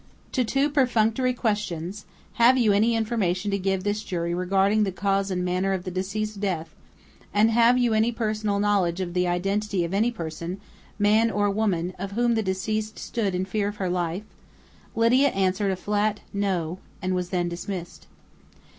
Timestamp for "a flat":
15.71-16.21